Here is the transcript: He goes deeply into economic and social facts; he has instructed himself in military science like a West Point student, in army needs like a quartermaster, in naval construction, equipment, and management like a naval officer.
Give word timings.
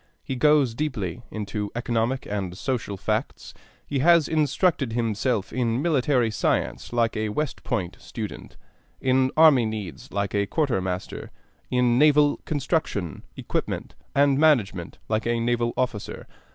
He 0.23 0.35
goes 0.35 0.73
deeply 0.73 1.21
into 1.29 1.69
economic 1.75 2.25
and 2.25 2.57
social 2.57 2.97
facts; 2.97 3.53
he 3.85 3.99
has 3.99 4.27
instructed 4.27 4.93
himself 4.93 5.53
in 5.53 5.79
military 5.79 6.31
science 6.31 6.91
like 6.91 7.15
a 7.15 7.29
West 7.29 7.61
Point 7.63 7.97
student, 7.99 8.57
in 8.99 9.29
army 9.37 9.67
needs 9.67 10.11
like 10.11 10.33
a 10.33 10.47
quartermaster, 10.47 11.29
in 11.69 11.99
naval 11.99 12.37
construction, 12.45 13.21
equipment, 13.37 13.93
and 14.15 14.39
management 14.39 14.97
like 15.07 15.27
a 15.27 15.39
naval 15.39 15.71
officer. 15.77 16.25